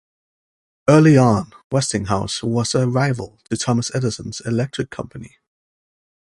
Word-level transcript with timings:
Early 0.89 1.15
on 1.15 1.51
Westinghouse 1.71 2.41
was 2.41 2.73
a 2.73 2.87
rival 2.87 3.37
to 3.51 3.55
Thomas 3.55 3.93
Edison's 3.93 4.41
electric 4.43 4.89
company. 4.89 5.37